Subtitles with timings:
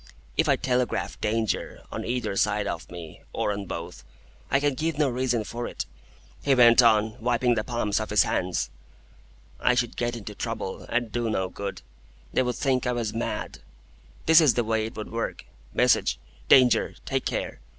[0.35, 4.03] "If I telegraph Danger, on either side of me, or on both,
[4.49, 5.85] I can give no reason for it,"
[6.43, 8.71] he went on, wiping the palms of his hands.
[9.59, 11.83] "I should get into trouble, and do no good.
[12.33, 13.59] They would think I was mad.
[14.25, 16.17] This is the way it would work,—Message:
[16.49, 16.95] 'Danger!
[17.05, 17.59] Take care!